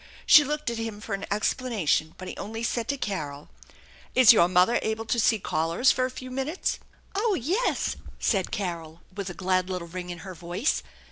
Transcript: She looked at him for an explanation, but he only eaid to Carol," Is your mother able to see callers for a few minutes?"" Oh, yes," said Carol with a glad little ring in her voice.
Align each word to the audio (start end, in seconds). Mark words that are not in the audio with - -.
She 0.25 0.43
looked 0.43 0.71
at 0.71 0.79
him 0.79 0.99
for 0.99 1.13
an 1.13 1.27
explanation, 1.29 2.15
but 2.17 2.27
he 2.27 2.35
only 2.35 2.63
eaid 2.63 2.87
to 2.87 2.97
Carol," 2.97 3.49
Is 4.15 4.33
your 4.33 4.47
mother 4.47 4.79
able 4.81 5.05
to 5.05 5.19
see 5.19 5.37
callers 5.37 5.91
for 5.91 6.05
a 6.05 6.09
few 6.09 6.31
minutes?"" 6.31 6.79
Oh, 7.15 7.35
yes," 7.35 7.97
said 8.19 8.49
Carol 8.49 9.01
with 9.13 9.29
a 9.29 9.35
glad 9.35 9.69
little 9.69 9.87
ring 9.87 10.09
in 10.09 10.17
her 10.25 10.33
voice. 10.33 10.81